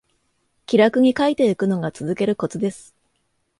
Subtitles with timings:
[0.65, 2.95] 気楽に書いていくのが続けるコツです